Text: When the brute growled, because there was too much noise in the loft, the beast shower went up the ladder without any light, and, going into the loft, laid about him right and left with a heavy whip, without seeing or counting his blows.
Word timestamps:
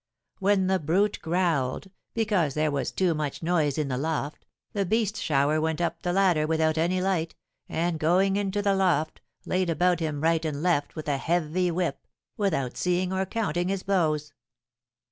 When 0.39 0.65
the 0.65 0.79
brute 0.79 1.19
growled, 1.21 1.91
because 2.15 2.55
there 2.55 2.71
was 2.71 2.89
too 2.91 3.13
much 3.13 3.43
noise 3.43 3.77
in 3.77 3.87
the 3.87 3.99
loft, 3.99 4.47
the 4.73 4.83
beast 4.83 5.15
shower 5.21 5.61
went 5.61 5.79
up 5.79 6.01
the 6.01 6.11
ladder 6.11 6.47
without 6.47 6.75
any 6.75 6.99
light, 6.99 7.35
and, 7.69 7.99
going 7.99 8.35
into 8.35 8.63
the 8.63 8.73
loft, 8.73 9.21
laid 9.45 9.69
about 9.69 9.99
him 9.99 10.21
right 10.21 10.43
and 10.43 10.63
left 10.63 10.95
with 10.95 11.07
a 11.07 11.19
heavy 11.19 11.69
whip, 11.69 12.07
without 12.35 12.77
seeing 12.77 13.13
or 13.13 13.27
counting 13.27 13.67
his 13.69 13.83
blows. 13.83 14.33